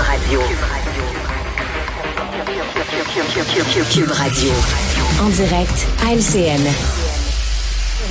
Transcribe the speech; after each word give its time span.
Radio. 0.00 0.40
Cube 3.92 4.10
Radio. 4.10 4.50
En 5.22 5.28
direct 5.28 5.86
à 6.06 6.14
LCN. 6.14 6.62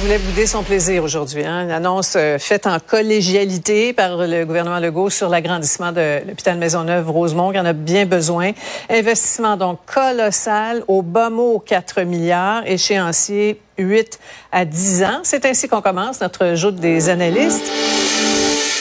voulait 0.01 0.19
bouder 0.19 0.45
son 0.45 0.63
plaisir 0.63 1.03
aujourd'hui. 1.03 1.43
Hein? 1.45 1.63
Une 1.63 1.71
annonce 1.71 2.13
euh, 2.15 2.37
faite 2.37 2.67
en 2.67 2.77
collégialité 2.79 3.93
par 3.93 4.17
le 4.17 4.45
gouvernement 4.45 4.79
Legault 4.79 5.09
sur 5.09 5.29
l'agrandissement 5.29 5.91
de 5.91 6.27
l'hôpital 6.27 6.57
Maisonneuve-Rosemont, 6.57 7.51
qui 7.51 7.59
en 7.59 7.65
a 7.65 7.73
bien 7.73 8.05
besoin. 8.05 8.51
Investissement 8.89 9.57
donc 9.57 9.79
colossal, 9.85 10.83
au 10.87 11.01
bas 11.01 11.29
mot 11.29 11.59
4 11.65 12.01
milliards, 12.01 12.61
échéancier 12.67 13.61
8 13.79 14.19
à 14.51 14.65
10 14.65 15.03
ans. 15.03 15.19
C'est 15.23 15.45
ainsi 15.45 15.67
qu'on 15.67 15.81
commence 15.81 16.21
notre 16.21 16.53
joute 16.53 16.75
des 16.75 17.09
analystes. 17.09 17.65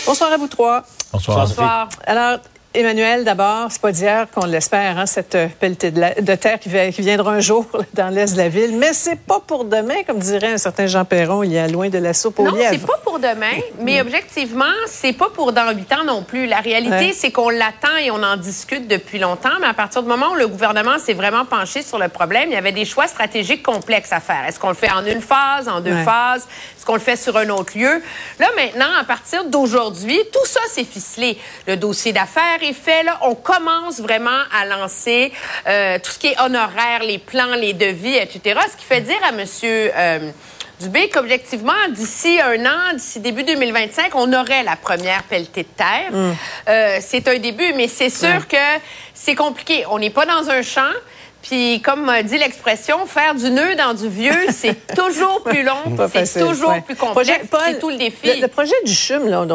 Bonsoir 0.06 0.32
à 0.32 0.36
vous 0.36 0.48
trois. 0.48 0.84
Bonsoir. 1.12 1.46
Bonsoir. 1.46 1.88
Alors, 2.06 2.38
Emmanuel, 2.78 3.24
d'abord, 3.24 3.66
c'est 3.70 3.80
pas 3.80 3.90
d'hier 3.90 4.28
qu'on 4.30 4.46
l'espère, 4.46 5.00
hein, 5.00 5.06
cette 5.06 5.36
pelletée 5.58 5.90
de, 5.90 6.34
terre 6.36 6.60
qui, 6.60 6.68
viendra 6.68 7.32
un 7.32 7.40
jour 7.40 7.66
dans 7.94 8.08
l'est 8.08 8.32
de 8.34 8.38
la 8.38 8.48
ville, 8.48 8.76
mais 8.78 8.92
c'est 8.92 9.18
pas 9.18 9.40
pour 9.44 9.64
demain, 9.64 10.04
comme 10.06 10.20
dirait 10.20 10.52
un 10.52 10.58
certain 10.58 10.86
Jean 10.86 11.04
Perron, 11.04 11.42
il 11.42 11.52
y 11.52 11.58
a 11.58 11.66
loin 11.66 11.88
de 11.88 11.98
la 11.98 12.14
soupe 12.14 12.38
au 12.38 12.44
Non, 12.44 12.54
c'est 12.70 12.86
pas 12.86 13.00
pour 13.02 13.18
demain, 13.18 13.58
mais 13.80 14.00
objectivement, 14.00 14.64
c'est 14.86 15.12
pas 15.12 15.28
pour 15.28 15.52
dans 15.52 15.72
huit 15.72 15.92
ans 15.92 16.04
non 16.06 16.22
plus. 16.22 16.46
La 16.46 16.60
réalité, 16.60 17.12
c'est 17.14 17.32
qu'on 17.32 17.50
l'attend 17.50 17.96
et 18.00 18.12
on 18.12 18.22
en 18.22 18.36
discute 18.36 18.86
depuis 18.86 19.18
longtemps, 19.18 19.58
mais 19.60 19.66
à 19.66 19.74
partir 19.74 20.04
du 20.04 20.08
moment 20.08 20.30
où 20.30 20.36
le 20.36 20.46
gouvernement 20.46 21.00
s'est 21.00 21.14
vraiment 21.14 21.44
penché 21.44 21.82
sur 21.82 21.98
le 21.98 22.08
problème, 22.08 22.50
il 22.50 22.52
y 22.52 22.58
avait 22.58 22.70
des 22.70 22.84
choix 22.84 23.08
stratégiques 23.08 23.64
complexes 23.64 24.12
à 24.12 24.20
faire. 24.20 24.44
Est-ce 24.46 24.60
qu'on 24.60 24.68
le 24.68 24.74
fait 24.74 24.92
en 24.92 25.04
une 25.04 25.20
phase, 25.20 25.68
en 25.68 25.80
deux 25.80 25.96
phases? 26.04 26.46
Est-ce 26.76 26.86
qu'on 26.86 26.94
le 26.94 27.00
fait 27.00 27.16
sur 27.16 27.36
un 27.36 27.48
autre 27.48 27.76
lieu? 27.76 28.00
Là, 28.38 28.46
maintenant, 28.54 28.94
à 29.00 29.02
partir 29.02 29.44
d'aujourd'hui, 29.46 30.20
tout 30.32 30.46
ça, 30.46 30.60
c'est 30.70 30.84
ficelé. 30.84 31.36
Le 31.66 31.76
dossier 31.76 32.12
d'affaires 32.12 32.62
fait, 32.74 33.02
là, 33.02 33.18
on 33.22 33.34
commence 33.34 34.00
vraiment 34.00 34.42
à 34.52 34.64
lancer 34.64 35.32
euh, 35.66 35.98
tout 35.98 36.10
ce 36.10 36.18
qui 36.18 36.28
est 36.28 36.40
honoraire, 36.40 37.02
les 37.02 37.18
plans, 37.18 37.54
les 37.54 37.72
devis, 37.72 38.16
etc. 38.16 38.60
Ce 38.70 38.76
qui 38.76 38.84
fait 38.84 39.00
dire 39.00 39.18
à 39.26 39.32
Monsieur 39.32 39.90
euh, 39.94 40.30
Dubé 40.80 41.08
qu'objectivement, 41.08 41.88
d'ici 41.90 42.40
un 42.40 42.64
an, 42.64 42.94
d'ici 42.94 43.18
début 43.20 43.42
2025, 43.42 44.14
on 44.14 44.32
aurait 44.32 44.62
la 44.62 44.76
première 44.76 45.24
pelletée 45.24 45.64
de 45.64 45.68
terre. 45.68 46.12
Mm. 46.12 46.32
Euh, 46.68 46.98
c'est 47.00 47.26
un 47.26 47.38
début, 47.38 47.72
mais 47.74 47.88
c'est 47.88 48.10
sûr 48.10 48.46
que 48.46 48.56
c'est 49.12 49.34
compliqué. 49.34 49.84
On 49.90 49.98
n'est 49.98 50.10
pas 50.10 50.24
dans 50.24 50.48
un 50.48 50.62
champ. 50.62 50.92
Puis, 51.42 51.80
comme 51.82 52.10
dit 52.24 52.36
l'expression, 52.36 53.06
faire 53.06 53.34
du 53.34 53.50
nœud 53.50 53.74
dans 53.76 53.94
du 53.94 54.08
vieux, 54.08 54.32
c'est 54.50 54.76
toujours 54.94 55.42
plus 55.44 55.62
long, 55.62 55.96
c'est 56.24 56.40
toujours 56.40 56.74
plus 56.84 56.96
complexe, 56.96 57.46
c'est 57.50 57.78
tout 57.78 57.90
le 57.90 57.96
défi. 57.96 58.40
Le, 58.40 58.48
projet 58.48 58.74
du 58.84 58.92
CHUM, 58.92 59.28
là, 59.28 59.46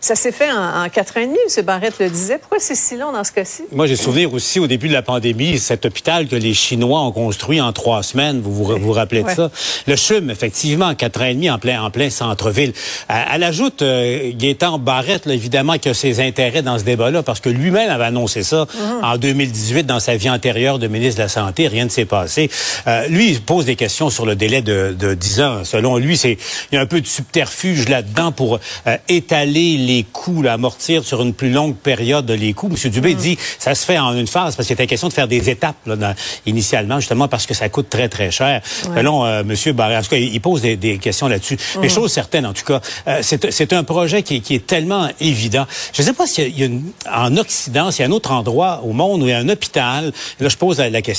ça 0.00 0.14
s'est 0.14 0.32
fait 0.32 0.50
en, 0.50 0.88
quatre 0.88 1.16
ans 1.18 1.20
et 1.20 1.26
demi, 1.26 1.38
M. 1.56 1.64
Barrette 1.64 1.98
le 1.98 2.08
disait. 2.08 2.38
Pourquoi 2.38 2.58
c'est 2.60 2.74
si 2.74 2.96
long 2.96 3.12
dans 3.12 3.24
ce 3.24 3.32
cas-ci? 3.32 3.64
Moi, 3.72 3.86
j'ai 3.86 3.96
souvenir 3.96 4.32
aussi, 4.32 4.60
au 4.60 4.66
début 4.66 4.88
de 4.88 4.92
la 4.92 5.02
pandémie, 5.02 5.58
cet 5.58 5.86
hôpital 5.86 6.28
que 6.28 6.36
les 6.36 6.54
Chinois 6.54 7.00
ont 7.00 7.12
construit 7.12 7.60
en 7.60 7.72
trois 7.72 8.02
semaines. 8.02 8.40
Vous 8.40 8.52
vous, 8.52 8.76
vous 8.78 8.92
rappelez 8.92 9.22
de 9.22 9.30
ça? 9.30 9.50
Le 9.86 9.96
CHUM, 9.96 10.30
effectivement, 10.30 10.86
en 10.86 10.94
quatre 10.94 11.20
ans 11.20 11.26
et 11.26 11.34
demi, 11.34 11.50
en 11.50 11.58
plein, 11.58 11.82
en 11.82 11.90
plein 11.90 12.10
centre-ville. 12.10 12.72
Elle, 13.08 13.42
ajoute, 13.42 13.82
euh, 13.82 14.30
Gaétan 14.34 14.78
Barrette, 14.78 15.26
là, 15.26 15.34
évidemment, 15.34 15.78
qui 15.78 15.88
a 15.88 15.94
ses 15.94 16.20
intérêts 16.20 16.62
dans 16.62 16.78
ce 16.78 16.84
débat-là, 16.84 17.22
parce 17.22 17.40
que 17.40 17.48
lui-même 17.48 17.90
avait 17.90 18.04
annoncé 18.04 18.42
ça 18.42 18.66
mhm. 18.74 19.04
en 19.04 19.16
2018 19.16 19.84
dans 19.84 20.00
sa 20.00 20.16
vie 20.16 20.30
antérieure 20.30 20.78
de 20.78 20.86
ministre 20.86 21.22
de 21.22 21.23
la 21.24 21.28
Santé, 21.28 21.68
rien 21.68 21.84
ne 21.84 21.90
s'est 21.90 22.04
passé. 22.04 22.50
Euh, 22.86 23.06
lui, 23.08 23.30
il 23.30 23.40
pose 23.40 23.64
des 23.64 23.76
questions 23.76 24.10
sur 24.10 24.26
le 24.26 24.36
délai 24.36 24.62
de, 24.62 24.94
de 24.98 25.14
10 25.14 25.40
ans. 25.40 25.64
Selon 25.64 25.96
lui, 25.96 26.16
c'est 26.16 26.36
il 26.70 26.74
y 26.74 26.78
a 26.78 26.80
un 26.80 26.86
peu 26.86 27.00
de 27.00 27.06
subterfuge 27.06 27.88
là-dedans 27.88 28.32
pour 28.32 28.58
euh, 28.86 28.96
étaler 29.08 29.76
les 29.76 30.04
coûts, 30.04 30.42
là, 30.42 30.52
amortir 30.52 31.04
sur 31.04 31.22
une 31.22 31.32
plus 31.32 31.50
longue 31.50 31.76
période 31.76 32.30
les 32.30 32.52
coûts. 32.52 32.68
Monsieur 32.68 32.90
Dubé 32.90 33.14
mm. 33.14 33.18
dit 33.18 33.38
ça 33.58 33.74
se 33.74 33.84
fait 33.84 33.98
en 33.98 34.14
une 34.14 34.26
phase 34.26 34.56
parce 34.56 34.66
qu'il 34.66 34.74
était 34.74 34.86
question 34.86 35.08
de 35.08 35.12
faire 35.12 35.28
des 35.28 35.48
étapes 35.48 35.76
là, 35.86 36.14
initialement, 36.46 37.00
justement 37.00 37.28
parce 37.28 37.46
que 37.46 37.54
ça 37.54 37.68
coûte 37.68 37.88
très 37.88 38.08
très 38.08 38.30
cher. 38.30 38.60
Selon 38.64 39.24
euh, 39.24 39.44
Monsieur 39.44 39.72
Barré, 39.72 39.96
en 39.96 40.02
tout 40.02 40.10
cas, 40.10 40.16
il 40.16 40.40
pose 40.40 40.60
des, 40.62 40.76
des 40.76 40.98
questions 40.98 41.28
là-dessus. 41.28 41.56
Mm. 41.56 41.80
Mais 41.80 41.88
chose 41.88 42.12
certaine, 42.12 42.46
en 42.46 42.52
tout 42.52 42.64
cas, 42.64 42.80
euh, 43.08 43.22
c'est 43.22 43.72
un 43.72 43.84
projet 43.84 44.22
qui, 44.22 44.40
qui, 44.40 44.54
est 44.54 44.66
tellement 44.66 45.08
évident. 45.20 45.66
Je 45.92 46.02
ne 46.02 46.06
sais 46.06 46.12
pas 46.12 46.26
s'il 46.26 46.58
y 46.58 46.62
a, 46.62 46.66
une, 46.66 46.84
en 47.12 47.36
Occident, 47.36 47.90
s'il 47.90 48.02
y 48.02 48.06
a 48.06 48.08
un 48.08 48.12
autre 48.12 48.32
endroit 48.32 48.82
au 48.84 48.92
monde 48.92 49.22
où 49.22 49.26
il 49.26 49.30
y 49.30 49.34
a 49.34 49.38
un 49.38 49.48
hôpital. 49.48 50.12
Là, 50.40 50.48
je 50.48 50.56
pose 50.56 50.78
la, 50.78 50.90
la 50.90 51.02
question 51.02 51.13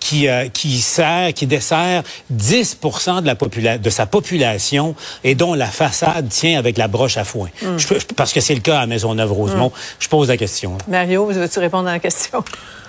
qui, 0.00 0.28
euh, 0.28 0.48
qui 0.48 0.80
sert, 0.80 1.32
qui 1.34 1.46
dessert 1.46 2.02
10 2.30 2.78
de, 2.82 3.62
la 3.62 3.78
de 3.78 3.90
sa 3.90 4.06
population 4.06 4.94
et 5.24 5.34
dont 5.34 5.54
la 5.54 5.66
façade 5.66 6.28
tient 6.28 6.58
avec 6.58 6.78
la 6.78 6.88
broche 6.88 7.16
à 7.16 7.24
foin. 7.24 7.48
Hmm. 7.62 7.76
parce 8.16 8.32
que 8.32 8.40
c'est 8.40 8.54
le 8.54 8.60
cas 8.60 8.80
à 8.80 8.86
Maisonneuve-Rosemont. 8.86 9.68
Hmm. 9.68 9.96
Je 9.98 10.08
pose 10.08 10.28
la 10.28 10.36
question. 10.36 10.76
Mario, 10.88 11.26
veux-tu 11.26 11.58
répondre 11.58 11.88
à 11.88 11.92
la 11.92 11.98
question? 11.98 12.44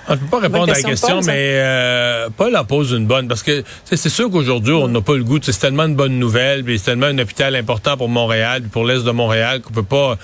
On 0.09 0.13
ne 0.13 0.17
peut 0.17 0.25
pas 0.27 0.39
répondre 0.39 0.71
à 0.71 0.75
la 0.75 0.81
question, 0.81 1.19
mais 1.21 1.53
euh, 1.55 2.29
Paul 2.35 2.55
en 2.55 2.63
pose 2.63 2.91
une 2.91 3.05
bonne. 3.05 3.27
Parce 3.27 3.43
que 3.43 3.63
c'est 3.83 4.09
sûr 4.09 4.31
qu'aujourd'hui, 4.31 4.73
on 4.73 4.87
n'a 4.87 5.01
pas 5.01 5.15
le 5.15 5.23
goût. 5.23 5.39
C'est 5.41 5.57
tellement 5.59 5.83
une 5.83 5.95
bonne 5.95 6.17
nouvelle, 6.17 6.63
puis 6.63 6.79
c'est 6.79 6.85
tellement 6.85 7.07
un 7.07 7.17
hôpital 7.19 7.55
important 7.55 7.97
pour 7.97 8.07
Montréal, 8.07 8.61
puis 8.61 8.69
pour 8.69 8.85
l'Est 8.85 9.03
de 9.03 9.11
Montréal, 9.11 9.61
qu'on 9.61 9.73
peut 9.73 9.83
pas 9.83 10.17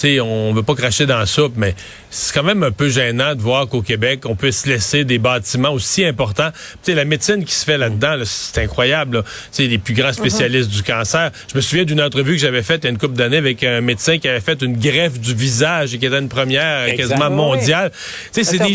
sais, 0.00 0.20
on 0.20 0.52
veut 0.52 0.62
pas 0.62 0.74
cracher 0.74 1.06
dans 1.06 1.18
la 1.18 1.26
soupe, 1.26 1.54
mais 1.56 1.74
c'est 2.10 2.34
quand 2.34 2.42
même 2.42 2.62
un 2.62 2.70
peu 2.70 2.88
gênant 2.88 3.34
de 3.34 3.40
voir 3.40 3.68
qu'au 3.68 3.82
Québec, 3.82 4.22
on 4.24 4.34
peut 4.34 4.50
se 4.50 4.68
laisser 4.68 5.04
des 5.04 5.18
bâtiments 5.18 5.72
aussi 5.72 6.04
importants. 6.04 6.50
Tu 6.82 6.90
sais, 6.90 6.94
la 6.94 7.04
médecine 7.04 7.44
qui 7.44 7.54
se 7.54 7.64
fait 7.64 7.78
là-dedans, 7.78 8.16
c'est 8.24 8.62
incroyable. 8.62 9.22
Tu 9.22 9.48
sais, 9.52 9.66
les 9.66 9.78
plus 9.78 9.94
grands 9.94 10.12
spécialistes 10.12 10.70
du 10.70 10.82
cancer. 10.82 11.30
Je 11.50 11.56
me 11.56 11.60
souviens 11.60 11.84
d'une 11.84 12.00
entrevue 12.00 12.32
que 12.32 12.40
j'avais 12.40 12.62
faite 12.62 12.80
il 12.82 12.86
y 12.86 12.88
a 12.88 12.90
une 12.90 12.98
couple 12.98 13.14
d'années 13.14 13.36
avec 13.36 13.62
un 13.62 13.80
médecin 13.80 14.18
qui 14.18 14.28
avait 14.28 14.40
fait 14.40 14.62
une 14.62 14.76
greffe 14.76 15.20
du 15.20 15.34
visage 15.34 15.94
et 15.94 15.98
qui 15.98 16.06
était 16.06 16.18
une 16.18 16.28
première 16.28 16.94
quasiment 16.96 17.30
mondiale. 17.30 17.92
Tu 18.32 18.42
sais, 18.42 18.44
c'est 18.44 18.58
des, 18.58 18.72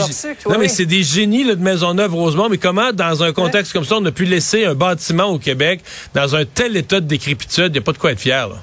non, 0.48 0.60
mais 0.60 0.68
c'est 0.68 0.86
des 0.86 1.04
génies 1.04 1.44
là, 1.44 1.56
de 1.56 1.64
Maisonneuve-Rosemont. 1.64 2.50
Mais 2.50 2.58
comment, 2.58 2.94
dans 2.94 3.24
un 3.24 3.34
contexte 3.34 3.74
comme 3.74 3.86
ça, 3.86 3.98
on 3.98 4.06
a 4.06 4.12
pu 4.12 4.26
laisser 4.26 4.66
un 4.66 4.76
bâtiment 4.76 5.26
au 5.26 5.40
Québec 5.40 5.82
dans 6.14 6.36
un 6.36 6.46
tel 6.46 6.78
état 6.78 7.00
de 7.00 7.08
décrépitude? 7.08 7.68
Il 7.68 7.74
n'y 7.74 7.80
a 7.80 7.82
pas 7.82 7.94
de 7.94 7.98
quoi 7.98 8.12
être 8.12 8.20
fier, 8.20 8.48
là. 8.48 8.56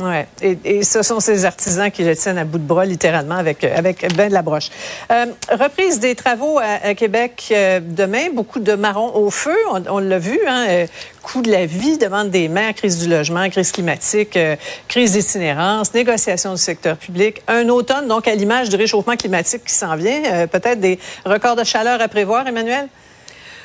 Ouais, 0.00 0.26
et, 0.40 0.82
ce 0.84 1.02
sont 1.02 1.20
ces 1.20 1.44
artisans 1.44 1.90
qui 1.90 2.02
le 2.02 2.16
tiennent 2.16 2.38
à 2.38 2.44
bout 2.44 2.56
de 2.56 2.64
bras, 2.64 2.86
littéralement, 2.86 3.36
avec 3.36 3.62
avec 3.62 4.14
ben 4.16 4.28
de 4.28 4.32
la 4.32 4.40
broche. 4.40 4.70
Euh, 5.10 5.26
reprise 5.50 6.00
des 6.00 6.14
travaux 6.14 6.58
à, 6.58 6.94
Québec 6.94 7.48
euh, 7.50 7.78
demain, 7.82 8.30
beaucoup 8.32 8.58
de 8.58 8.72
marrons 8.72 9.14
au 9.14 9.28
feu, 9.28 9.56
on, 9.90 9.98
l'a 9.98 10.18
vu, 10.18 10.40
hein, 10.48 10.64
euh, 10.68 10.86
coût 11.22 11.42
de 11.42 11.50
la 11.50 11.66
vie, 11.66 11.98
demande 11.98 12.30
des 12.30 12.48
maires, 12.48 12.72
crise 12.72 13.00
du 13.00 13.10
logement, 13.10 13.46
crise 13.50 13.70
climatique, 13.70 14.34
euh, 14.38 14.56
crise 14.88 15.12
d'itinérance, 15.12 15.92
négociation 15.92 16.52
du 16.52 16.60
secteur 16.60 16.96
public, 16.96 17.42
un 17.46 17.68
automne 17.68 18.08
donc 18.08 18.26
à 18.26 18.34
l'image 18.34 18.70
du 18.70 18.76
réchauffement 18.76 19.16
climatique 19.16 19.64
qui 19.66 19.74
s'en 19.74 19.94
vient, 19.96 20.46
peut-être 20.46 20.80
des 20.80 20.98
records 21.26 21.56
de 21.56 21.64
chaleur 21.64 22.00
à 22.00 22.08
prévoir, 22.08 22.46
Emmanuel? 22.48 22.88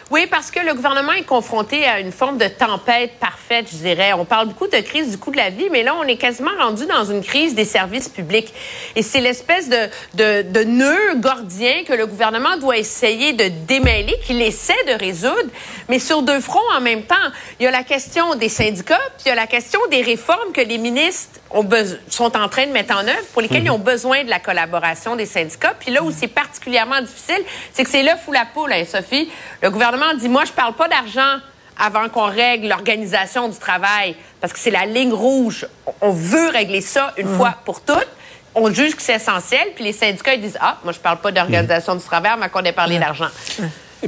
Oui, 0.10 0.26
parce 0.26 0.52
que 0.52 0.62
le 0.62 0.74
gouvernement 0.74 1.12
est 1.12 1.26
confronté 1.26 1.84
à 1.86 2.00
une 2.00 2.14
forme 2.14 2.38
de 2.38 2.48
tempête 2.48 3.20
parfaite, 3.20 3.68
je 3.70 3.76
dirais. 3.76 4.14
On 4.14 4.24
parle 4.24 4.48
beaucoup 4.48 4.68
de 4.68 4.78
crise 4.78 5.12
du 5.12 5.18
coût 5.18 5.32
de 5.32 5.38
la 5.38 5.50
vie, 5.50 5.68
mais 5.70 5.84
là, 5.84 5.96
on 6.00 6.04
est 6.04 6.16
quasiment 6.16 6.52
rendu 6.58 6.86
dans 6.86 7.04
une 7.04 7.22
crise 7.22 7.56
des 7.56 7.66
services 7.66 8.08
publics. 8.08 8.54
Et 8.96 9.02
c'est 9.02 9.20
l'espèce 9.20 9.68
de, 9.68 9.90
de, 10.14 10.44
de 10.44 10.64
nœud 10.64 11.16
gordien 11.16 11.84
que 11.86 11.92
le 11.92 12.08
gouvernement 12.08 12.56
doit 12.56 12.78
essayer 12.78 13.34
de 13.34 13.50
démêler, 13.68 14.16
qu'il 14.26 14.42
essaie 14.42 14.82
de 14.88 14.94
résoudre, 14.94 15.50
mais 15.90 16.00
sur 16.00 16.22
deux 16.22 16.40
fronts 16.40 16.60
en 16.78 16.80
même 16.80 17.04
temps. 17.04 17.16
Il 17.60 17.64
y 17.64 17.68
a 17.68 17.72
la 17.72 17.84
question 17.84 18.36
des 18.36 18.50
syndicats, 18.50 19.02
puis 19.18 19.26
il 19.26 19.30
y 19.30 19.32
a 19.32 19.36
la 19.36 19.48
question 19.48 19.80
des 19.92 20.04
réformes 20.04 20.54
que 20.54 20.62
les 20.62 20.78
ministres 20.78 21.42
ont 21.52 21.68
sont 22.10 22.36
en 22.38 22.50
train 22.50 22.68
de 22.68 22.72
mettre 22.72 22.96
en 22.96 23.08
œuvre, 23.08 23.26
pour 23.34 23.42
lesquelles 23.42 23.64
ils 23.64 23.72
ont 23.72 23.80
besoin 23.80 24.24
de 24.24 24.30
la 24.30 24.40
collaboration 24.40 25.16
des 25.16 25.26
syndicats. 25.26 25.74
Puis 25.80 25.92
là 25.92 26.04
où 26.04 26.12
c'est 26.12 26.28
particulièrement 26.28 27.02
difficile, 27.02 27.44
c'est 27.74 27.84
que 27.84 27.90
c'est 27.90 28.04
l'œuf 28.04 28.28
ou 28.28 28.32
la 28.32 28.46
poule, 28.46 28.74
hein, 28.74 28.84
Sophie. 28.90 29.30
Le 29.62 29.70
gouvernement 29.70 30.14
dit, 30.16 30.30
moi, 30.30 30.46
je 30.46 30.52
parle 30.52 30.74
pas 30.74 30.88
d'argent 30.88 31.38
avant 31.80 32.10
qu'on 32.10 32.26
règle 32.26 32.68
l'organisation 32.68 33.48
du 33.48 33.58
travail, 33.58 34.16
parce 34.42 34.52
que 34.52 34.60
c'est 34.60 34.72
la 34.72 34.86
ligne 34.86 35.14
rouge. 35.14 35.68
On 36.02 36.12
veut 36.12 36.50
régler 36.50 36.82
ça 36.82 37.14
une 37.18 37.28
fois 37.36 37.56
pour 37.66 37.82
toutes. 37.82 38.08
On 38.56 38.74
juge 38.74 38.96
que 38.96 39.02
c'est 39.02 39.16
essentiel, 39.16 39.68
puis 39.76 39.84
les 39.84 39.94
syndicats 39.94 40.34
ils 40.34 40.42
disent 40.42 40.58
ah 40.60 40.78
moi 40.84 40.92
je 40.92 40.98
parle 40.98 41.20
pas 41.20 41.32
d'organisation 41.32 41.94
du 41.96 42.04
travail, 42.04 42.32
mais 42.40 42.50
qu'on 42.50 42.64
ait 42.64 42.72
parlé 42.72 42.98
d'argent. 42.98 43.28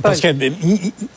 Parce 0.01 0.21
que 0.21 0.27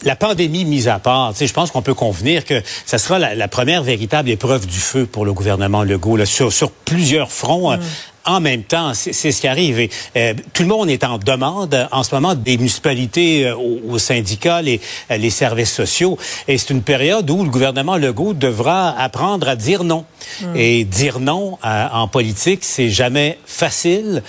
la 0.05 0.17
pandémie 0.17 0.65
mise 0.65 0.89
à 0.89 0.99
part, 0.99 1.35
je 1.39 1.53
pense 1.53 1.71
qu'on 1.71 1.83
peut 1.83 1.95
convenir 1.95 2.45
que 2.45 2.63
ça 2.87 2.99
sera 2.99 3.19
la, 3.19 3.49
première 3.49 3.83
véritable 3.83 4.31
épreuve 4.31 4.67
du 4.67 4.79
feu 4.79 5.07
pour 5.07 5.25
le 5.25 5.33
gouvernement 5.33 5.83
Legault 5.83 6.17
là, 6.17 6.27
sur, 6.27 6.53
sur 6.53 6.71
plusieurs 6.71 7.31
fronts. 7.31 7.77
Mm. 7.77 7.81
En 8.25 8.41
même 8.41 8.63
temps, 8.63 8.93
c'est 8.95 9.13
ce 9.13 9.41
qui 9.41 9.49
arrive. 9.49 9.81
Et, 9.81 9.91
euh, 10.17 10.35
tout 10.53 10.63
le 10.63 10.69
monde 10.69 10.89
est 10.89 11.03
en 11.03 11.19
demande 11.19 11.89
en 11.91 12.05
ce 12.05 12.15
moment 12.15 12.37
des 12.37 12.57
municipalités 12.57 13.47
euh, 13.47 13.57
aux, 13.57 13.99
syndicats, 13.99 14.63
les, 14.63 14.81
euh, 15.11 15.17
les 15.17 15.31
services 15.31 15.73
sociaux. 15.73 16.17
Et 16.47 16.57
c'est 16.57 16.71
une 16.71 16.83
période 16.83 17.29
où 17.31 17.43
le 17.43 17.51
gouvernement 17.51 17.97
Legault 17.97 18.33
devra 18.33 18.91
apprendre 18.91 19.49
à 19.49 19.57
dire 19.57 19.83
non. 19.83 20.05
Mm. 20.41 20.57
Et 20.57 20.85
dire 20.85 21.19
non 21.19 21.59
en 21.63 22.07
politique, 22.07 22.61
c'est 22.63 22.91
jamais 22.91 23.39
facile 23.45 24.23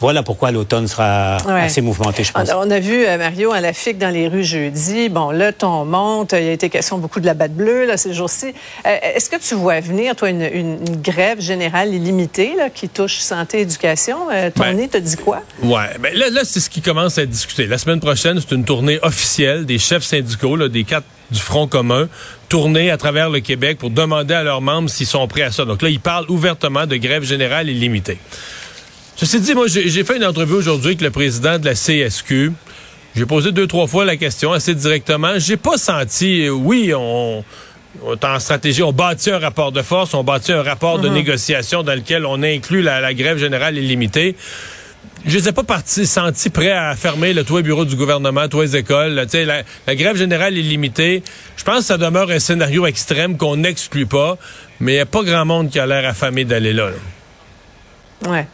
Voilà 0.00 0.22
pourquoi 0.22 0.50
l'automne 0.50 0.86
sera 0.88 1.36
assez 1.36 1.80
mouvementé, 1.80 2.24
je 2.24 2.32
pense. 2.32 2.50
On, 2.54 2.70
a 2.70 2.78
vu, 2.78 3.06
euh, 3.06 3.16
Mario, 3.16 3.52
à 3.52 3.60
la 3.60 3.72
FIC 3.72 3.98
dans 3.98 4.10
les 4.10 4.28
rues 4.28 4.44
jeudi. 4.44 5.08
Bon, 5.08 5.30
le 5.30 5.52
ton 5.52 5.84
monte. 5.84 6.32
Il 6.32 6.44
y 6.44 6.48
a 6.48 6.52
été 6.52 6.68
question 6.68 6.98
beaucoup 6.98 7.20
de 7.20 7.26
la 7.26 7.34
batte 7.34 7.52
bleue, 7.52 7.86
là, 7.86 7.96
ces 7.96 8.12
jours-ci. 8.12 8.52
Euh, 8.86 8.96
est-ce 9.14 9.30
que 9.30 9.36
tu 9.36 9.54
vois 9.54 9.80
venir, 9.80 10.14
toi, 10.14 10.28
une, 10.28 10.78
grève 11.02 11.40
générale 11.40 11.94
illimitée 11.94 12.54
là, 12.56 12.70
qui 12.70 12.88
touche 12.88 13.18
santé 13.18 13.58
et 13.58 13.62
éducation? 13.62 14.18
Euh, 14.32 14.50
ton 14.50 14.72
nez 14.72 14.88
te 14.88 14.98
dit 14.98 15.16
quoi? 15.16 15.42
Oui. 15.62 15.80
Ben 16.00 16.14
là, 16.14 16.30
là 16.30 16.42
c'est 16.44 16.60
ce 16.60 16.68
qui 16.68 16.82
commence 16.82 17.18
à 17.18 17.22
être 17.22 17.30
discuté. 17.30 17.66
La 17.66 17.78
semaine 17.78 18.00
prochaine, 18.00 18.38
c'est 18.40 18.54
une 18.54 18.64
tournée 18.64 18.98
officielle 19.02 19.64
des 19.64 19.78
chefs 19.78 20.04
syndicaux, 20.04 20.56
là, 20.56 20.68
des 20.68 20.84
quatre 20.84 21.06
du 21.30 21.40
Front 21.40 21.66
commun, 21.66 22.08
tournée 22.48 22.90
à 22.90 22.96
travers 22.96 23.30
le 23.30 23.40
Québec 23.40 23.78
pour 23.78 23.90
demander 23.90 24.34
à 24.34 24.42
leurs 24.42 24.60
membres 24.60 24.88
s'ils 24.88 25.06
sont 25.06 25.26
prêts 25.26 25.42
à 25.42 25.50
ça. 25.50 25.64
Donc 25.64 25.82
là, 25.82 25.88
ils 25.88 26.00
parlent 26.00 26.26
ouvertement 26.28 26.86
de 26.86 26.96
grève 26.96 27.24
générale 27.24 27.68
illimitée. 27.68 28.18
Ceci 29.16 29.40
dit, 29.40 29.54
moi, 29.54 29.64
j'ai 29.66 30.04
fait 30.04 30.18
une 30.18 30.26
entrevue 30.26 30.56
aujourd'hui 30.56 30.88
avec 30.88 31.00
le 31.00 31.10
président 31.10 31.58
de 31.58 31.64
la 31.64 31.72
CSQ. 31.72 32.52
J'ai 33.16 33.24
posé 33.24 33.50
deux, 33.50 33.66
trois 33.66 33.86
fois 33.86 34.04
la 34.04 34.18
question 34.18 34.52
assez 34.52 34.74
directement. 34.74 35.38
J'ai 35.38 35.56
pas 35.56 35.78
senti, 35.78 36.50
oui, 36.50 36.92
on, 36.94 37.42
est 38.12 38.24
en 38.26 38.38
stratégie, 38.38 38.82
on 38.82 38.92
bâtit 38.92 39.30
un 39.30 39.38
rapport 39.38 39.72
de 39.72 39.80
force, 39.80 40.12
on 40.12 40.22
bâtit 40.22 40.52
un 40.52 40.62
rapport 40.62 40.98
de 40.98 41.08
mhm. 41.08 41.14
négociation 41.14 41.82
dans 41.82 41.94
lequel 41.94 42.26
on 42.26 42.42
inclut 42.42 42.82
la, 42.82 43.14
grève 43.14 43.38
générale 43.38 43.78
illimitée. 43.78 44.36
Je 45.24 45.38
les 45.38 45.48
ai 45.48 45.52
pas 45.52 45.62
partis, 45.62 46.06
sentis 46.06 46.50
prêts 46.50 46.72
à 46.72 46.94
fermer 46.94 47.32
le 47.32 47.42
toit 47.42 47.62
bureau 47.62 47.86
du 47.86 47.96
gouvernement, 47.96 48.48
tous 48.48 48.60
les 48.60 48.76
écoles. 48.76 49.14
la, 49.14 49.62
la 49.86 49.94
grève 49.94 50.16
générale 50.16 50.58
illimitée, 50.58 51.22
je 51.56 51.64
pense 51.64 51.78
que 51.78 51.84
ça 51.84 51.96
demeure 51.96 52.30
un 52.30 52.38
scénario 52.38 52.84
extrême 52.84 53.38
qu'on 53.38 53.56
n'exclut 53.56 54.04
pas, 54.04 54.36
mais 54.78 54.92
il 54.92 54.96
n'y 54.96 55.00
a 55.00 55.06
pas 55.06 55.22
grand 55.22 55.46
monde 55.46 55.70
qui 55.70 55.78
a 55.78 55.86
l'air 55.86 56.06
affamé 56.06 56.44
d'aller 56.44 56.74
là. 56.74 56.90
là. 56.90 58.30
Ouais. 58.30 58.46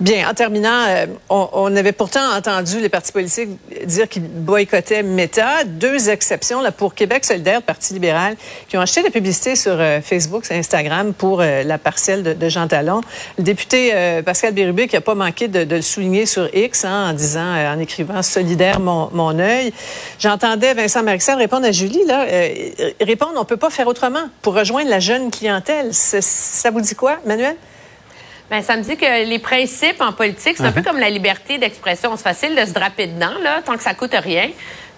Bien, 0.00 0.28
en 0.28 0.34
terminant, 0.34 0.86
euh, 0.88 1.06
on, 1.28 1.74
avait 1.76 1.92
pourtant 1.92 2.34
entendu 2.36 2.80
les 2.80 2.88
partis 2.88 3.12
politiques 3.12 3.50
dire 3.84 4.08
qu'ils 4.08 4.22
boycottaient 4.22 5.02
Meta. 5.02 5.64
Deux 5.64 6.10
exceptions 6.10 6.60
là, 6.60 6.72
pour 6.72 6.94
Québec 6.94 7.24
solidaire, 7.24 7.62
Parti 7.62 7.92
libéral, 7.94 8.36
qui 8.68 8.76
ont 8.76 8.80
acheté 8.80 9.02
la 9.02 9.10
publicité 9.10 9.54
sur 9.54 9.74
euh, 9.78 10.00
Facebook, 10.00 10.44
Instagram 10.50 11.12
pour 11.14 11.40
euh, 11.40 11.62
la 11.62 11.78
parcelle 11.78 12.22
de, 12.22 12.48
Jean 12.48 12.68
Talon. 12.68 13.00
Le 13.38 13.44
député 13.44 13.92
Pascal 14.24 14.52
Bérubé 14.52 14.88
qui 14.88 14.96
n'a 14.96 15.00
pas 15.00 15.14
manqué 15.14 15.48
de, 15.48 15.74
le 15.74 15.82
souligner 15.82 16.26
sur 16.26 16.48
X 16.54 16.84
hein, 16.84 17.10
en 17.10 17.12
disant, 17.12 17.54
en 17.54 17.78
écrivant 17.78 18.22
solidaire 18.22 18.80
mon, 18.80 19.38
œil. 19.38 19.72
J'entendais 20.18 20.74
Vincent 20.74 21.02
Marixel 21.02 21.36
répondre 21.36 21.66
à 21.66 21.72
Julie 21.72 22.04
là, 22.06 22.26
répondre 23.00 23.32
on 23.36 23.44
peut 23.44 23.56
pas 23.56 23.70
faire 23.70 23.86
autrement 23.86 24.24
pour 24.42 24.54
rejoindre 24.54 24.90
la 24.90 25.00
jeune 25.00 25.30
clientèle. 25.30 25.90
Ça 25.92 26.70
vous 26.70 26.80
dit 26.80 26.94
quoi, 26.94 27.18
Manuel? 27.24 27.56
Ben, 28.52 28.62
ça 28.62 28.76
me 28.76 28.82
dit 28.82 28.98
que 28.98 29.26
les 29.26 29.38
principes 29.38 30.02
en 30.02 30.12
politique, 30.12 30.58
c'est 30.58 30.64
un 30.64 30.72
peu 30.72 30.80
uh-huh. 30.80 30.84
comme 30.84 30.98
la 30.98 31.08
liberté 31.08 31.56
d'expression. 31.56 32.14
C'est 32.18 32.22
facile 32.22 32.54
de 32.54 32.66
se 32.66 32.74
draper 32.74 33.06
dedans, 33.06 33.32
là, 33.42 33.62
tant 33.64 33.78
que 33.78 33.82
ça 33.82 33.94
coûte 33.94 34.12
rien. 34.12 34.50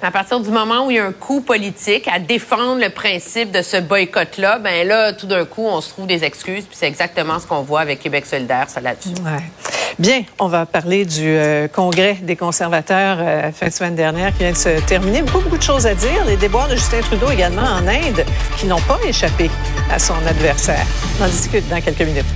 Mais 0.02 0.08
à 0.08 0.10
partir 0.10 0.40
du 0.40 0.50
moment 0.50 0.86
où 0.86 0.90
il 0.90 0.96
y 0.96 0.98
a 0.98 1.06
un 1.06 1.12
coup 1.12 1.40
politique 1.40 2.08
à 2.12 2.18
défendre 2.18 2.80
le 2.80 2.88
principe 2.88 3.52
de 3.52 3.62
ce 3.62 3.76
boycott-là, 3.76 4.58
ben 4.58 4.84
là, 4.88 5.12
tout 5.12 5.28
d'un 5.28 5.44
coup, 5.44 5.64
on 5.64 5.80
se 5.80 5.90
trouve 5.90 6.08
des 6.08 6.24
excuses. 6.24 6.64
Puis 6.64 6.72
c'est 6.72 6.88
exactement 6.88 7.38
ce 7.38 7.46
qu'on 7.46 7.62
voit 7.62 7.82
avec 7.82 8.00
Québec 8.00 8.26
solidaire, 8.26 8.68
ça 8.68 8.80
là-dessus. 8.80 9.10
Ouais. 9.24 9.44
Bien, 10.00 10.24
on 10.40 10.48
va 10.48 10.66
parler 10.66 11.04
du 11.04 11.22
euh, 11.24 11.68
congrès 11.68 12.14
des 12.22 12.34
conservateurs 12.34 13.18
euh, 13.20 13.52
fin 13.52 13.68
de 13.68 13.72
semaine 13.72 13.94
dernière 13.94 14.32
qui 14.32 14.40
vient 14.40 14.50
de 14.50 14.56
se 14.56 14.80
terminer. 14.80 15.22
Beaucoup, 15.22 15.42
beaucoup 15.42 15.58
de 15.58 15.62
choses 15.62 15.86
à 15.86 15.94
dire. 15.94 16.24
Les 16.26 16.36
déboires 16.36 16.66
de 16.66 16.74
Justin 16.74 17.02
Trudeau 17.02 17.30
également 17.30 17.62
en 17.62 17.86
Inde 17.86 18.24
qui 18.56 18.66
n'ont 18.66 18.80
pas 18.80 18.98
échappé 19.06 19.48
à 19.92 20.00
son 20.00 20.16
adversaire. 20.26 20.84
On 21.20 21.24
en 21.24 21.28
discute 21.28 21.68
dans 21.68 21.80
quelques 21.80 22.00
minutes. 22.00 22.26